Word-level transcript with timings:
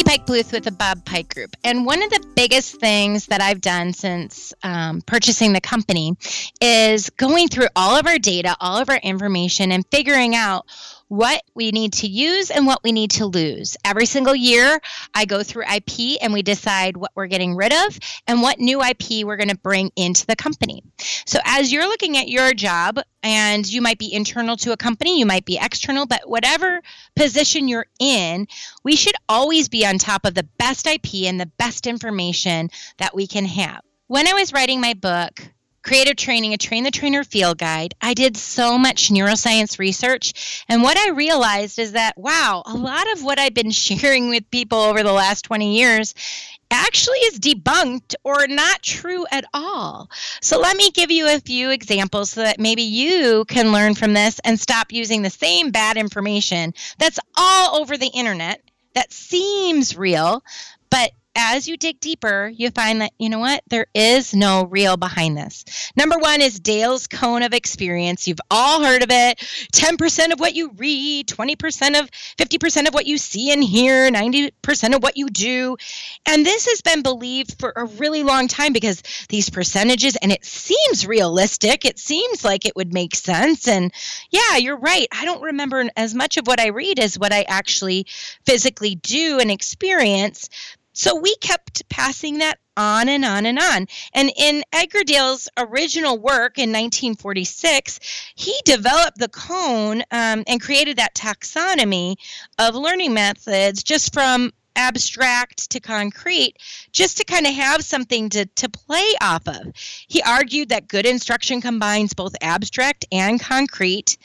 Pike 0.00 0.24
Pluth 0.24 0.52
with 0.52 0.64
the 0.64 0.72
Bob 0.72 1.04
Pike 1.04 1.34
Group. 1.34 1.54
And 1.62 1.84
one 1.84 2.02
of 2.02 2.08
the 2.08 2.26
biggest 2.34 2.76
things 2.76 3.26
that 3.26 3.42
I've 3.42 3.60
done 3.60 3.92
since 3.92 4.54
um, 4.62 5.02
purchasing 5.02 5.52
the 5.52 5.60
company 5.60 6.16
is 6.62 7.10
going 7.10 7.48
through 7.48 7.68
all 7.76 7.98
of 7.98 8.06
our 8.06 8.18
data, 8.18 8.56
all 8.58 8.78
of 8.78 8.88
our 8.88 8.96
information, 8.96 9.70
and 9.70 9.84
figuring 9.90 10.34
out 10.34 10.64
what 11.12 11.42
we 11.54 11.72
need 11.72 11.92
to 11.92 12.06
use 12.06 12.50
and 12.50 12.66
what 12.66 12.82
we 12.82 12.90
need 12.90 13.10
to 13.10 13.26
lose. 13.26 13.76
Every 13.84 14.06
single 14.06 14.34
year, 14.34 14.80
I 15.12 15.26
go 15.26 15.42
through 15.42 15.64
IP 15.64 16.16
and 16.22 16.32
we 16.32 16.40
decide 16.40 16.96
what 16.96 17.10
we're 17.14 17.26
getting 17.26 17.54
rid 17.54 17.70
of 17.70 17.98
and 18.26 18.40
what 18.40 18.58
new 18.58 18.82
IP 18.82 19.26
we're 19.26 19.36
going 19.36 19.50
to 19.50 19.58
bring 19.58 19.90
into 19.94 20.24
the 20.24 20.36
company. 20.36 20.82
So, 21.26 21.38
as 21.44 21.70
you're 21.70 21.86
looking 21.86 22.16
at 22.16 22.28
your 22.28 22.54
job, 22.54 22.98
and 23.22 23.70
you 23.70 23.82
might 23.82 23.98
be 23.98 24.12
internal 24.12 24.56
to 24.56 24.72
a 24.72 24.76
company, 24.78 25.18
you 25.18 25.26
might 25.26 25.44
be 25.44 25.58
external, 25.60 26.06
but 26.06 26.26
whatever 26.28 26.80
position 27.14 27.68
you're 27.68 27.86
in, 28.00 28.48
we 28.82 28.96
should 28.96 29.14
always 29.28 29.68
be 29.68 29.84
on 29.84 29.98
top 29.98 30.24
of 30.24 30.34
the 30.34 30.48
best 30.58 30.86
IP 30.86 31.26
and 31.26 31.38
the 31.38 31.50
best 31.58 31.86
information 31.86 32.70
that 32.96 33.14
we 33.14 33.26
can 33.26 33.44
have. 33.44 33.82
When 34.06 34.26
I 34.26 34.32
was 34.32 34.54
writing 34.54 34.80
my 34.80 34.94
book, 34.94 35.46
creative 35.82 36.16
training, 36.16 36.54
a 36.54 36.58
train 36.58 36.84
the 36.84 36.90
trainer 36.90 37.24
field 37.24 37.58
guide, 37.58 37.94
I 38.00 38.14
did 38.14 38.36
so 38.36 38.78
much 38.78 39.10
neuroscience 39.10 39.78
research. 39.78 40.64
And 40.68 40.82
what 40.82 40.96
I 40.96 41.10
realized 41.10 41.78
is 41.78 41.92
that, 41.92 42.16
wow, 42.16 42.62
a 42.66 42.74
lot 42.76 43.10
of 43.12 43.22
what 43.22 43.38
I've 43.38 43.54
been 43.54 43.70
sharing 43.72 44.28
with 44.28 44.50
people 44.50 44.78
over 44.78 45.02
the 45.02 45.12
last 45.12 45.44
20 45.44 45.76
years 45.76 46.14
actually 46.70 47.18
is 47.18 47.38
debunked 47.38 48.14
or 48.24 48.46
not 48.46 48.82
true 48.82 49.26
at 49.30 49.44
all. 49.52 50.08
So 50.40 50.58
let 50.58 50.76
me 50.76 50.90
give 50.90 51.10
you 51.10 51.28
a 51.28 51.40
few 51.40 51.70
examples 51.70 52.30
so 52.30 52.42
that 52.42 52.58
maybe 52.58 52.82
you 52.82 53.44
can 53.46 53.72
learn 53.72 53.94
from 53.94 54.14
this 54.14 54.40
and 54.44 54.58
stop 54.58 54.90
using 54.90 55.22
the 55.22 55.30
same 55.30 55.70
bad 55.70 55.96
information 55.96 56.72
that's 56.98 57.18
all 57.36 57.78
over 57.80 57.96
the 57.96 58.10
internet 58.14 58.62
that 58.94 59.12
seems 59.12 59.96
real, 59.96 60.42
but 60.90 61.12
as 61.34 61.66
you 61.66 61.76
dig 61.76 62.00
deeper, 62.00 62.50
you 62.54 62.70
find 62.70 63.00
that, 63.00 63.12
you 63.18 63.28
know 63.28 63.38
what, 63.38 63.62
there 63.68 63.86
is 63.94 64.34
no 64.34 64.64
real 64.64 64.96
behind 64.96 65.36
this. 65.36 65.64
Number 65.96 66.18
one 66.18 66.40
is 66.40 66.60
Dale's 66.60 67.06
cone 67.06 67.42
of 67.42 67.54
experience. 67.54 68.28
You've 68.28 68.40
all 68.50 68.82
heard 68.82 69.02
of 69.02 69.08
it 69.10 69.38
10% 69.72 70.32
of 70.32 70.40
what 70.40 70.54
you 70.54 70.70
read, 70.76 71.26
20% 71.28 72.00
of 72.00 72.10
50% 72.10 72.88
of 72.88 72.94
what 72.94 73.06
you 73.06 73.18
see 73.18 73.52
and 73.52 73.64
hear, 73.64 74.10
90% 74.10 74.94
of 74.94 75.02
what 75.02 75.16
you 75.16 75.28
do. 75.28 75.76
And 76.26 76.44
this 76.44 76.66
has 76.66 76.82
been 76.82 77.02
believed 77.02 77.58
for 77.58 77.72
a 77.74 77.84
really 77.84 78.22
long 78.22 78.48
time 78.48 78.72
because 78.72 79.02
these 79.28 79.50
percentages, 79.50 80.16
and 80.16 80.32
it 80.32 80.44
seems 80.44 81.06
realistic, 81.06 81.84
it 81.84 81.98
seems 81.98 82.44
like 82.44 82.66
it 82.66 82.76
would 82.76 82.92
make 82.92 83.14
sense. 83.14 83.68
And 83.68 83.92
yeah, 84.30 84.56
you're 84.58 84.78
right. 84.78 85.06
I 85.12 85.24
don't 85.24 85.42
remember 85.42 85.88
as 85.96 86.14
much 86.14 86.36
of 86.36 86.46
what 86.46 86.60
I 86.60 86.68
read 86.68 86.98
as 86.98 87.18
what 87.18 87.32
I 87.32 87.44
actually 87.48 88.06
physically 88.44 88.94
do 88.96 89.38
and 89.38 89.50
experience 89.50 90.48
so 90.92 91.16
we 91.16 91.34
kept 91.36 91.88
passing 91.88 92.38
that 92.38 92.58
on 92.76 93.08
and 93.08 93.24
on 93.24 93.46
and 93.46 93.58
on. 93.58 93.86
And 94.14 94.32
in 94.36 94.62
Edgar 94.72 95.04
Dale's 95.04 95.48
original 95.56 96.18
work 96.18 96.58
in 96.58 96.70
1946, 96.70 98.00
he 98.34 98.54
developed 98.64 99.18
the 99.18 99.28
cone 99.28 100.02
um, 100.10 100.44
and 100.46 100.60
created 100.60 100.96
that 100.98 101.14
taxonomy 101.14 102.16
of 102.58 102.74
learning 102.74 103.14
methods 103.14 103.82
just 103.82 104.12
from 104.12 104.52
abstract 104.74 105.70
to 105.70 105.80
concrete 105.80 106.56
just 106.92 107.18
to 107.18 107.24
kind 107.24 107.46
of 107.46 107.52
have 107.52 107.84
something 107.84 108.30
to, 108.30 108.46
to 108.46 108.68
play 108.70 109.14
off 109.20 109.46
of. 109.46 109.72
He 110.08 110.22
argued 110.22 110.70
that 110.70 110.88
good 110.88 111.06
instruction 111.06 111.60
combines 111.60 112.14
both 112.14 112.34
abstract 112.40 113.04
and 113.12 113.40
concrete. 113.40 114.16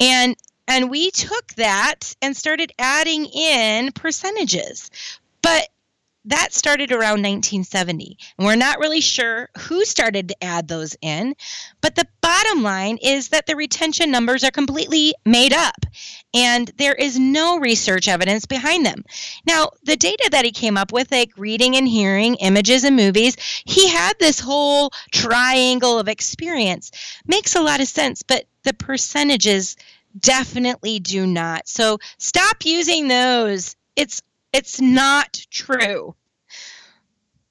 And 0.00 0.36
and 0.66 0.88
we 0.88 1.10
took 1.10 1.48
that 1.54 2.14
and 2.22 2.34
started 2.34 2.72
adding 2.78 3.26
in 3.26 3.92
percentages. 3.92 4.90
But 5.42 5.68
that 6.26 6.52
started 6.52 6.90
around 6.90 7.22
1970. 7.22 8.16
And 8.38 8.46
we're 8.46 8.56
not 8.56 8.78
really 8.78 9.00
sure 9.00 9.48
who 9.58 9.84
started 9.84 10.28
to 10.28 10.44
add 10.44 10.68
those 10.68 10.96
in, 11.02 11.34
but 11.80 11.94
the 11.94 12.06
bottom 12.20 12.62
line 12.62 12.98
is 13.02 13.28
that 13.28 13.46
the 13.46 13.56
retention 13.56 14.10
numbers 14.10 14.42
are 14.42 14.50
completely 14.50 15.14
made 15.26 15.52
up 15.52 15.84
and 16.32 16.70
there 16.78 16.94
is 16.94 17.18
no 17.18 17.58
research 17.58 18.08
evidence 18.08 18.46
behind 18.46 18.86
them. 18.86 19.04
Now, 19.46 19.70
the 19.82 19.96
data 19.96 20.28
that 20.32 20.44
he 20.44 20.50
came 20.50 20.76
up 20.76 20.92
with, 20.92 21.12
like 21.12 21.30
reading 21.36 21.76
and 21.76 21.86
hearing, 21.86 22.36
images 22.36 22.84
and 22.84 22.96
movies, 22.96 23.36
he 23.64 23.88
had 23.88 24.18
this 24.18 24.40
whole 24.40 24.90
triangle 25.12 25.98
of 25.98 26.08
experience. 26.08 26.90
Makes 27.26 27.54
a 27.54 27.62
lot 27.62 27.80
of 27.80 27.88
sense, 27.88 28.22
but 28.22 28.44
the 28.62 28.74
percentages 28.74 29.76
definitely 30.18 31.00
do 31.00 31.26
not. 31.26 31.68
So 31.68 31.98
stop 32.18 32.64
using 32.64 33.08
those. 33.08 33.76
It's 33.96 34.22
it's 34.54 34.80
not 34.80 35.44
true. 35.50 36.14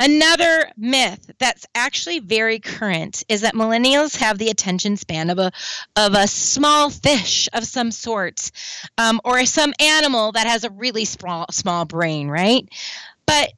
Another 0.00 0.70
myth 0.76 1.30
that's 1.38 1.66
actually 1.74 2.18
very 2.20 2.60
current 2.60 3.24
is 3.28 3.40
that 3.40 3.54
millennials 3.54 4.16
have 4.16 4.38
the 4.38 4.48
attention 4.48 4.96
span 4.96 5.30
of 5.30 5.38
a 5.38 5.50
of 5.96 6.14
a 6.14 6.28
small 6.28 6.90
fish 6.90 7.48
of 7.52 7.64
some 7.64 7.90
sort, 7.90 8.50
um, 8.96 9.20
or 9.24 9.44
some 9.44 9.74
animal 9.80 10.32
that 10.32 10.46
has 10.46 10.62
a 10.62 10.70
really 10.70 11.04
small 11.04 11.46
small 11.50 11.84
brain, 11.84 12.28
right? 12.28 12.68
But 13.26 13.52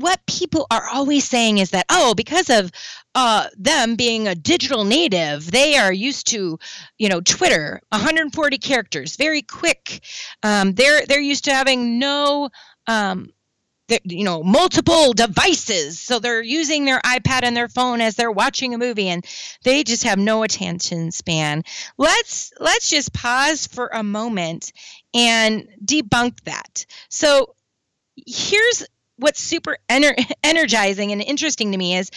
what 0.00 0.24
people 0.26 0.66
are 0.70 0.88
always 0.88 1.28
saying 1.28 1.58
is 1.58 1.70
that 1.70 1.86
oh 1.90 2.14
because 2.14 2.50
of 2.50 2.70
uh, 3.14 3.48
them 3.56 3.96
being 3.96 4.28
a 4.28 4.34
digital 4.34 4.84
native 4.84 5.50
they 5.50 5.76
are 5.76 5.92
used 5.92 6.28
to 6.28 6.58
you 6.98 7.08
know 7.08 7.20
twitter 7.20 7.80
140 7.90 8.58
characters 8.58 9.16
very 9.16 9.42
quick. 9.42 10.00
Um, 10.42 10.72
they're 10.72 11.04
they're 11.06 11.20
used 11.20 11.44
to 11.44 11.52
having 11.52 11.98
no 11.98 12.50
um, 12.86 13.32
you 14.04 14.24
know 14.24 14.42
multiple 14.42 15.12
devices. 15.12 15.98
So 15.98 16.18
they're 16.18 16.42
using 16.42 16.84
their 16.84 17.00
ipad 17.00 17.42
and 17.42 17.56
their 17.56 17.68
phone 17.68 18.00
as 18.00 18.16
they're 18.16 18.30
watching 18.30 18.74
a 18.74 18.78
movie 18.78 19.08
and 19.08 19.24
they 19.64 19.84
just 19.84 20.04
have 20.04 20.18
no 20.18 20.42
attention 20.42 21.10
span. 21.10 21.64
Let's 21.96 22.52
let's 22.60 22.90
just 22.90 23.12
pause 23.12 23.66
for 23.66 23.90
a 23.92 24.02
moment 24.02 24.72
and 25.14 25.68
debunk 25.84 26.40
that. 26.44 26.86
So 27.08 27.54
here's 28.26 28.86
what's 29.18 29.40
super 29.40 29.78
ener- 29.88 30.16
energizing 30.42 31.12
and 31.12 31.22
interesting 31.22 31.72
to 31.72 31.78
me 31.78 31.96
is 31.96 32.10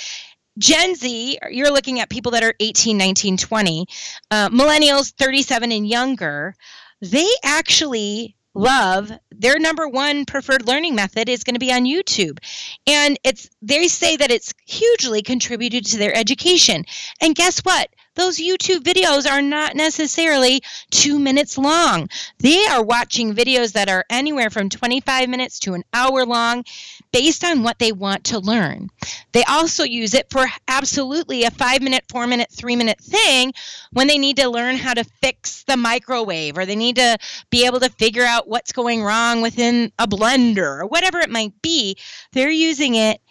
Gen 0.57 0.95
Z, 0.95 1.39
you're 1.49 1.71
looking 1.71 1.99
at 1.99 2.09
people 2.09 2.33
that 2.33 2.43
are 2.43 2.53
18, 2.59 2.97
19, 2.97 3.37
20, 3.37 3.87
uh, 4.31 4.49
millennials 4.49 5.11
37 5.13 5.71
and 5.71 5.87
younger, 5.87 6.55
they 7.01 7.27
actually 7.43 8.35
love 8.53 9.11
their 9.31 9.57
number 9.59 9.87
one 9.87 10.25
preferred 10.25 10.67
learning 10.67 10.93
method 10.93 11.29
is 11.29 11.43
going 11.43 11.55
to 11.55 11.59
be 11.59 11.71
on 11.71 11.85
YouTube. 11.85 12.37
And 12.85 13.17
it's 13.23 13.49
they 13.61 13.87
say 13.87 14.17
that 14.17 14.31
it's 14.31 14.53
hugely 14.65 15.21
contributed 15.21 15.85
to 15.85 15.97
their 15.97 16.15
education. 16.15 16.85
And 17.21 17.33
guess 17.33 17.59
what? 17.61 17.89
Those 18.15 18.37
YouTube 18.37 18.79
videos 18.79 19.29
are 19.29 19.41
not 19.41 19.75
necessarily 19.75 20.61
two 20.89 21.17
minutes 21.17 21.57
long. 21.57 22.09
They 22.39 22.65
are 22.65 22.83
watching 22.83 23.33
videos 23.33 23.73
that 23.73 23.89
are 23.89 24.05
anywhere 24.09 24.49
from 24.49 24.69
25 24.69 25.29
minutes 25.29 25.59
to 25.59 25.73
an 25.73 25.83
hour 25.93 26.25
long 26.25 26.63
based 27.11 27.43
on 27.43 27.63
what 27.63 27.79
they 27.79 27.91
want 27.91 28.25
to 28.25 28.39
learn. 28.39 28.89
They 29.31 29.43
also 29.43 29.83
use 29.83 30.13
it 30.13 30.29
for 30.29 30.45
absolutely 30.67 31.43
a 31.43 31.51
five 31.51 31.81
minute, 31.81 32.03
four 32.09 32.27
minute, 32.27 32.49
three 32.51 32.75
minute 32.75 32.99
thing 32.99 33.53
when 33.91 34.07
they 34.07 34.17
need 34.17 34.37
to 34.37 34.49
learn 34.49 34.75
how 34.75 34.93
to 34.93 35.03
fix 35.21 35.63
the 35.63 35.77
microwave 35.77 36.57
or 36.57 36.65
they 36.65 36.75
need 36.75 36.97
to 36.97 37.17
be 37.49 37.65
able 37.65 37.79
to 37.79 37.89
figure 37.91 38.25
out 38.25 38.47
what's 38.47 38.71
going 38.71 39.01
wrong 39.01 39.41
within 39.41 39.91
a 39.99 40.07
blender 40.07 40.81
or 40.81 40.85
whatever 40.85 41.19
it 41.19 41.29
might 41.29 41.53
be. 41.61 41.97
They're 42.33 42.51
using 42.51 42.95
it 42.95 43.21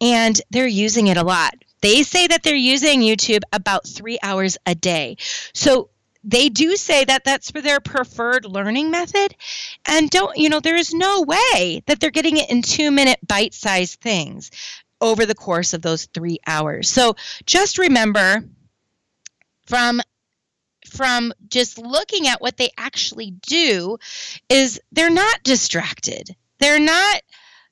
and 0.00 0.40
they're 0.50 0.66
using 0.66 1.08
it 1.08 1.16
a 1.16 1.22
lot. 1.22 1.54
They 1.82 2.02
say 2.02 2.26
that 2.26 2.42
they're 2.42 2.54
using 2.54 3.00
YouTube 3.00 3.42
about 3.52 3.86
three 3.86 4.18
hours 4.22 4.58
a 4.66 4.74
day. 4.74 5.16
So 5.54 5.90
they 6.22 6.48
do 6.48 6.76
say 6.76 7.04
that 7.04 7.24
that's 7.24 7.50
for 7.50 7.60
their 7.60 7.80
preferred 7.80 8.44
learning 8.44 8.90
method. 8.90 9.34
And 9.86 10.10
don't, 10.10 10.36
you 10.36 10.48
know, 10.48 10.60
there 10.60 10.76
is 10.76 10.92
no 10.92 11.22
way 11.22 11.82
that 11.86 12.00
they're 12.00 12.10
getting 12.10 12.36
it 12.36 12.50
in 12.50 12.62
two 12.62 12.90
minute 12.90 13.18
bite 13.26 13.54
sized 13.54 14.00
things 14.00 14.50
over 15.00 15.24
the 15.24 15.34
course 15.34 15.72
of 15.72 15.82
those 15.82 16.06
three 16.06 16.38
hours. 16.46 16.88
So 16.88 17.16
just 17.46 17.78
remember 17.78 18.44
from 19.66 20.00
from 20.86 21.32
just 21.48 21.78
looking 21.78 22.26
at 22.26 22.40
what 22.40 22.56
they 22.56 22.70
actually 22.76 23.30
do 23.46 23.96
is 24.48 24.80
they're 24.92 25.08
not 25.08 25.42
distracted. 25.44 26.34
They're 26.58 26.80
not 26.80 27.22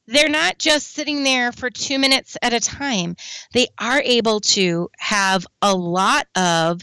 they're 0.09 0.31
not 0.31 0.59
just 0.59 0.95
sitting 0.95 1.23
there 1.23 1.53
for 1.53 1.69
two 1.69 1.99
minutes 1.99 2.37
at 2.43 2.55
a 2.55 2.61
time. 2.61 3.15
They 3.53 3.67
are 3.79 4.01
able 4.01 4.41
to 4.41 4.89
have 4.99 5.47
a 5.61 5.75
lot 5.75 6.27
of 6.35 6.81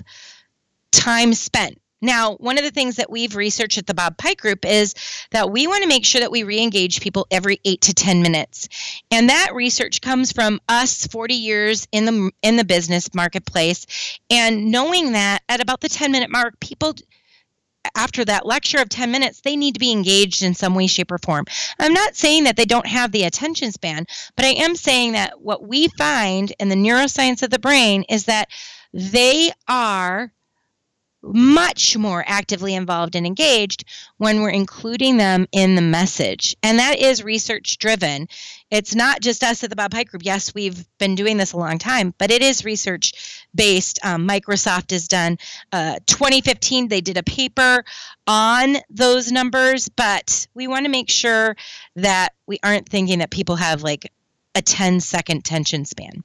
time 0.92 1.34
spent. 1.34 1.82
Now, 2.02 2.36
one 2.36 2.60
of 2.60 2.64
the 2.64 2.72
things 2.72 2.98
that 2.98 3.10
we've 3.10 3.36
researched 3.36 3.80
at 3.80 3.88
the 3.88 3.96
Bob 3.96 4.18
Pike 4.18 4.40
Group 4.40 4.64
is 4.64 4.94
that 5.32 5.50
we 5.50 5.66
want 5.66 5.82
to 5.82 5.90
make 5.90 6.06
sure 6.06 6.22
that 6.22 6.32
we 6.32 6.44
re 6.44 6.62
engage 6.62 7.02
people 7.02 7.26
every 7.32 7.60
eight 7.66 7.82
to 7.82 7.96
10 7.96 8.22
minutes. 8.22 8.70
And 9.10 9.30
that 9.30 9.56
research 9.56 10.02
comes 10.02 10.32
from 10.32 10.60
us 10.70 11.08
40 11.08 11.34
years 11.34 11.88
in 11.92 12.06
the, 12.06 12.32
in 12.44 12.58
the 12.58 12.66
business 12.66 13.12
marketplace 13.16 14.20
and 14.30 14.72
knowing 14.72 15.14
that 15.14 15.42
at 15.50 15.62
about 15.62 15.82
the 15.82 15.90
10 15.90 16.12
minute 16.12 16.30
mark, 16.30 16.60
people 16.60 16.94
after 17.96 18.26
that 18.26 18.46
lecture 18.46 18.80
of 18.80 18.90
10 18.90 19.12
minutes, 19.12 19.42
they 19.42 19.56
need 19.56 19.74
to 19.74 19.80
be 19.80 19.92
engaged 19.92 20.42
in 20.42 20.54
some 20.54 20.76
way, 20.76 20.88
shape, 20.88 21.12
or 21.12 21.18
form. 21.18 21.46
I'm 21.80 21.94
not 21.94 22.16
saying 22.16 22.46
that 22.46 22.56
they 22.56 22.66
don't 22.66 22.88
have 22.88 23.12
the 23.12 23.24
attention 23.24 23.72
span, 23.72 24.06
but 24.36 24.46
I 24.46 24.50
am 24.50 24.76
saying 24.76 25.14
that 25.14 25.42
what 25.42 25.68
we 25.68 25.88
find 25.98 26.54
in 26.60 26.70
the 26.70 26.76
neuroscience 26.76 27.44
of 27.44 27.50
the 27.50 27.60
brain 27.60 28.04
is 28.10 28.26
that 28.26 28.50
they 28.94 29.52
are 29.68 30.32
much 31.34 31.98
more 31.98 32.24
actively 32.28 32.76
involved 32.76 33.16
and 33.16 33.26
engaged 33.26 33.84
when 34.18 34.42
we're 34.42 34.50
including 34.50 35.18
them 35.18 35.48
in 35.52 35.76
the 35.76 35.82
message. 35.82 36.56
And 36.64 36.80
that 36.80 37.00
is 37.00 37.24
research 37.24 37.78
driven. 37.78 38.28
It's 38.72 38.96
not 38.96 39.22
just 39.22 39.44
us 39.44 39.64
at 39.64 39.70
the 39.70 39.76
Bob 39.76 39.92
Pike 39.92 40.10
Group. 40.10 40.24
Yes, 40.26 40.54
we've 40.54 40.86
been 40.98 41.16
doing 41.16 41.38
this 41.38 41.54
a 41.54 41.58
long 41.58 41.78
time, 41.78 42.14
but 42.18 42.32
it 42.32 42.42
is 42.42 42.66
research 42.66 43.46
based. 43.54 44.00
Um, 44.04 44.28
Microsoft 44.28 44.92
has 44.92 45.08
done 45.08 45.38
uh, 45.72 46.00
2015, 46.06 46.88
they 46.88 47.02
did 47.02 47.18
a 47.18 47.24
paper 47.24 47.84
on 48.28 48.78
those 48.90 49.32
numbers, 49.32 49.90
but 49.90 50.48
we 50.54 50.68
want 50.68 50.86
to 50.86 50.92
make 50.92 51.10
sure 51.10 51.56
that 51.96 52.30
we 52.48 52.60
aren't 52.64 52.90
thinking 52.90 53.20
that 53.20 53.30
people 53.30 53.56
have 53.56 53.84
like 53.84 54.12
a 54.56 54.62
10 54.62 55.02
second 55.02 55.44
tension 55.44 55.86
span. 55.86 56.24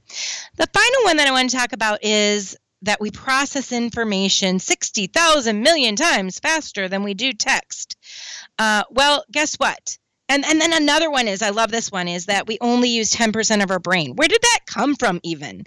The 0.57 0.69
final 0.73 1.05
one 1.05 1.17
that 1.19 1.29
I 1.29 1.33
want 1.33 1.51
to 1.51 1.57
talk 1.57 1.73
about 1.73 2.05
is 2.05 2.57
that 2.83 3.01
we 3.01 3.11
process 3.11 3.73
information 3.73 4.59
60,000 4.59 5.63
million 5.63 5.97
times 5.97 6.39
faster 6.39 6.89
than 6.89 7.03
we 7.03 7.15
do 7.15 7.33
text. 7.33 7.97
Uh, 8.59 8.85
well, 8.91 9.25
guess 9.31 9.57
what? 9.57 9.99
And, 10.29 10.45
and 10.45 10.61
then 10.61 10.73
another 10.73 11.11
one 11.11 11.29
is, 11.29 11.43
I 11.43 11.51
love 11.51 11.71
this 11.71 11.91
one, 11.91 12.09
is 12.09 12.27
that 12.27 12.47
we 12.47 12.59
only 12.61 12.89
use 12.89 13.13
10% 13.13 13.63
of 13.63 13.71
our 13.71 13.81
brain. 13.81 14.15
Where 14.15 14.29
did 14.29 14.41
that 14.43 14.61
come 14.67 14.95
from, 14.95 15.21
even? 15.23 15.65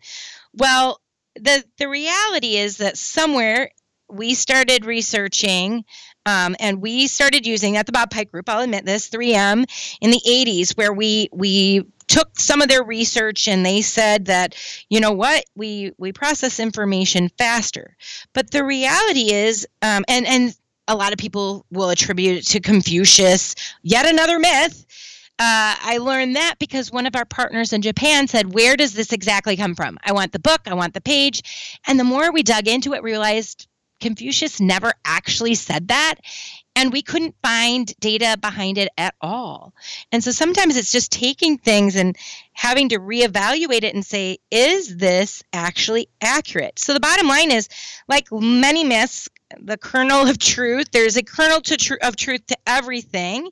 Well, 0.53 1.01
the, 1.35 1.63
the 1.77 1.89
reality 1.89 2.55
is 2.55 2.77
that 2.77 2.97
somewhere 2.97 3.71
we 4.09 4.35
started 4.35 4.85
researching 4.85 5.83
um, 6.25 6.55
and 6.59 6.81
we 6.81 7.07
started 7.07 7.45
using 7.45 7.75
at 7.75 7.85
the 7.85 7.91
Bob 7.91 8.09
Pike 8.09 8.31
Group. 8.31 8.47
I'll 8.47 8.61
admit 8.61 8.85
this 8.85 9.09
3M 9.09 9.65
in 10.01 10.11
the 10.11 10.21
80s, 10.25 10.77
where 10.77 10.93
we 10.93 11.29
we 11.33 11.85
took 12.13 12.39
some 12.39 12.61
of 12.61 12.67
their 12.67 12.83
research 12.83 13.47
and 13.47 13.65
they 13.65 13.81
said 13.81 14.25
that 14.25 14.55
you 14.87 14.99
know 14.99 15.11
what 15.11 15.43
we 15.55 15.91
we 15.97 16.13
process 16.13 16.59
information 16.59 17.27
faster 17.39 17.97
but 18.33 18.51
the 18.51 18.63
reality 18.63 19.31
is 19.31 19.67
um, 19.81 20.05
and 20.07 20.27
and 20.27 20.55
a 20.87 20.95
lot 20.95 21.11
of 21.11 21.17
people 21.17 21.65
will 21.71 21.89
attribute 21.89 22.37
it 22.37 22.45
to 22.45 22.59
confucius 22.59 23.55
yet 23.81 24.05
another 24.07 24.37
myth 24.37 24.85
uh, 25.39 25.73
I 25.81 25.97
learned 25.99 26.35
that 26.35 26.55
because 26.59 26.91
one 26.91 27.07
of 27.07 27.15
our 27.15 27.25
partners 27.25 27.73
in 27.73 27.81
Japan 27.81 28.27
said, 28.27 28.53
Where 28.53 28.77
does 28.77 28.93
this 28.93 29.11
exactly 29.11 29.57
come 29.57 29.73
from? 29.73 29.97
I 30.03 30.13
want 30.13 30.31
the 30.31 30.37
book, 30.37 30.61
I 30.67 30.75
want 30.75 30.93
the 30.93 31.01
page. 31.01 31.79
And 31.87 31.99
the 31.99 32.03
more 32.03 32.31
we 32.31 32.43
dug 32.43 32.67
into 32.67 32.93
it, 32.93 33.01
we 33.01 33.09
realized 33.09 33.67
Confucius 33.99 34.59
never 34.59 34.93
actually 35.03 35.55
said 35.55 35.87
that 35.87 36.15
and 36.75 36.91
we 36.91 37.01
couldn't 37.01 37.35
find 37.41 37.93
data 37.99 38.37
behind 38.39 38.77
it 38.77 38.89
at 38.97 39.15
all. 39.21 39.73
And 40.11 40.23
so 40.23 40.31
sometimes 40.31 40.75
it's 40.75 40.91
just 40.91 41.11
taking 41.11 41.57
things 41.57 41.95
and 41.95 42.17
having 42.53 42.89
to 42.89 42.99
reevaluate 42.99 43.83
it 43.83 43.93
and 43.93 44.05
say, 44.05 44.39
is 44.49 44.97
this 44.97 45.43
actually 45.53 46.09
accurate? 46.21 46.79
So 46.79 46.93
the 46.93 46.99
bottom 46.99 47.27
line 47.27 47.51
is 47.51 47.69
like 48.07 48.27
many 48.31 48.83
myths, 48.83 49.29
the 49.59 49.77
kernel 49.77 50.27
of 50.27 50.39
truth, 50.39 50.89
there's 50.91 51.17
a 51.17 51.23
kernel 51.23 51.61
tr- 51.61 51.95
of 52.01 52.15
truth 52.15 52.45
to 52.47 52.57
everything. 52.65 53.49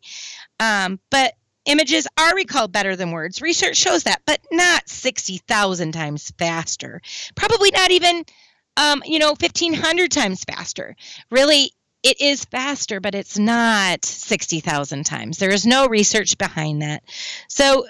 Um, 0.59 0.99
but 1.09 1.33
images 1.65 2.07
are 2.17 2.35
recalled 2.35 2.71
better 2.71 2.95
than 2.95 3.11
words. 3.11 3.41
Research 3.41 3.77
shows 3.77 4.03
that, 4.03 4.21
but 4.25 4.39
not 4.51 4.89
60,000 4.89 5.91
times 5.91 6.33
faster. 6.37 7.01
Probably 7.35 7.69
not 7.71 7.91
even 7.91 8.25
um, 8.77 9.03
you 9.05 9.19
know, 9.19 9.35
1500 9.39 10.11
times 10.11 10.43
faster. 10.43 10.95
Really, 11.29 11.73
it 12.03 12.19
is 12.19 12.45
faster, 12.45 12.99
but 12.99 13.15
it's 13.15 13.37
not 13.37 14.03
60,000 14.05 15.03
times. 15.03 15.37
There 15.37 15.51
is 15.51 15.65
no 15.65 15.87
research 15.87 16.37
behind 16.37 16.81
that. 16.81 17.03
So, 17.47 17.85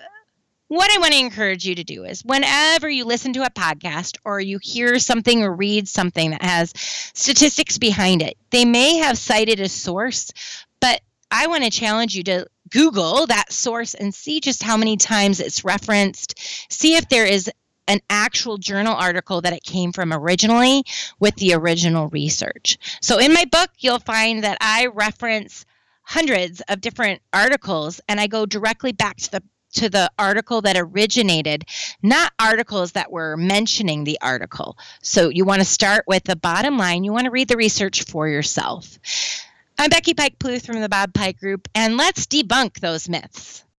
what 0.67 0.89
I 0.89 0.99
want 0.99 1.11
to 1.11 1.19
encourage 1.19 1.65
you 1.65 1.75
to 1.75 1.83
do 1.83 2.05
is 2.05 2.23
whenever 2.23 2.89
you 2.89 3.03
listen 3.03 3.33
to 3.33 3.45
a 3.45 3.49
podcast 3.49 4.17
or 4.23 4.39
you 4.39 4.57
hear 4.61 4.99
something 4.99 5.43
or 5.43 5.53
read 5.53 5.89
something 5.89 6.31
that 6.31 6.41
has 6.41 6.71
statistics 7.13 7.77
behind 7.77 8.21
it, 8.21 8.37
they 8.51 8.63
may 8.63 8.99
have 8.99 9.17
cited 9.17 9.59
a 9.59 9.67
source, 9.67 10.31
but 10.79 11.01
I 11.29 11.47
want 11.47 11.65
to 11.65 11.69
challenge 11.69 12.15
you 12.15 12.23
to 12.23 12.45
Google 12.69 13.27
that 13.27 13.51
source 13.51 13.93
and 13.93 14.15
see 14.15 14.39
just 14.39 14.63
how 14.63 14.77
many 14.77 14.95
times 14.95 15.41
it's 15.41 15.65
referenced. 15.65 16.39
See 16.71 16.95
if 16.95 17.09
there 17.09 17.25
is 17.25 17.51
an 17.91 17.99
actual 18.09 18.57
journal 18.57 18.95
article 18.95 19.41
that 19.41 19.51
it 19.51 19.63
came 19.63 19.91
from 19.91 20.13
originally 20.13 20.85
with 21.19 21.35
the 21.35 21.53
original 21.53 22.07
research. 22.07 22.77
So 23.01 23.19
in 23.19 23.33
my 23.33 23.43
book, 23.43 23.69
you'll 23.79 23.99
find 23.99 24.45
that 24.45 24.57
I 24.61 24.87
reference 24.87 25.65
hundreds 26.03 26.61
of 26.69 26.79
different 26.79 27.21
articles 27.33 27.99
and 28.07 28.17
I 28.19 28.27
go 28.27 28.45
directly 28.45 28.93
back 28.93 29.17
to 29.17 29.31
the 29.31 29.43
to 29.73 29.89
the 29.89 30.11
article 30.19 30.61
that 30.61 30.75
originated, 30.77 31.63
not 32.03 32.33
articles 32.37 32.91
that 32.91 33.09
were 33.09 33.37
mentioning 33.37 34.03
the 34.03 34.17
article. 34.21 34.77
So 35.01 35.29
you 35.29 35.45
want 35.45 35.61
to 35.61 35.65
start 35.65 36.03
with 36.07 36.25
the 36.25 36.35
bottom 36.35 36.77
line. 36.77 37.05
You 37.05 37.13
want 37.13 37.23
to 37.23 37.31
read 37.31 37.47
the 37.47 37.55
research 37.55 38.03
for 38.03 38.27
yourself. 38.27 38.99
I'm 39.77 39.89
Becky 39.89 40.13
Pike 40.13 40.39
Pluth 40.39 40.65
from 40.65 40.81
the 40.81 40.89
Bob 40.89 41.13
Pike 41.13 41.39
Group, 41.39 41.69
and 41.73 41.95
let's 41.95 42.25
debunk 42.25 42.81
those 42.81 43.07
myths. 43.07 43.63